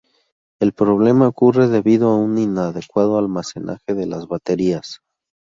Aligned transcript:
El 0.59 0.73
problema 0.73 1.27
ocurre 1.27 1.67
debido 1.67 2.09
a 2.09 2.17
un 2.17 2.39
inadecuado 2.39 3.19
almacenaje 3.19 3.93
de 3.93 4.07
las 4.07 4.27
baterías. 4.27 4.99